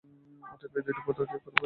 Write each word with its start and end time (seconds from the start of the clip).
অতএব 0.43 0.73
ঐ 0.75 0.85
দুটি 0.85 1.01
পরিত্যাগ 1.05 1.27
করিবে। 1.35 1.59